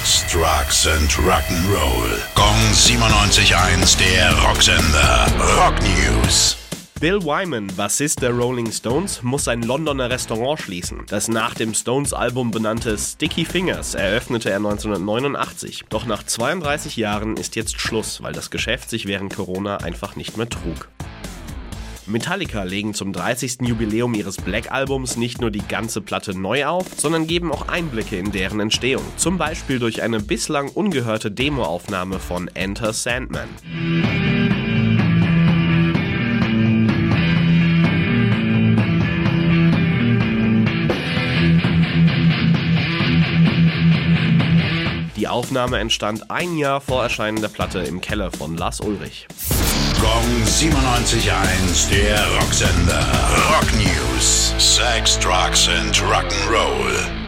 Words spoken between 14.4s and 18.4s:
er 1989. Doch nach 32 Jahren ist jetzt Schluss, weil